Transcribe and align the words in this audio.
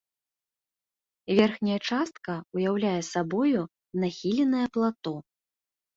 Верхняя 1.39 1.75
частка 1.89 2.33
ўяўляе 2.61 2.97
сабою 3.13 3.61
нахіленае 4.05 4.67
плато. 4.79 5.15